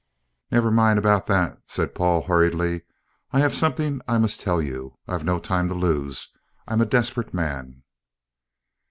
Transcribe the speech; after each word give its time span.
"Never 0.49 0.71
mind 0.71 0.97
about 0.97 1.27
that," 1.27 1.59
said 1.69 1.93
Paul 1.93 2.23
hurriedly; 2.23 2.81
"I 3.31 3.39
have 3.41 3.53
something 3.53 4.01
I 4.07 4.17
must 4.17 4.41
tell 4.41 4.59
you 4.59 4.97
I've 5.07 5.23
no 5.23 5.37
time 5.37 5.67
to 5.67 5.75
lose. 5.75 6.35
I'm 6.67 6.81
a 6.81 6.87
desperate 6.87 7.35
man!" 7.35 7.83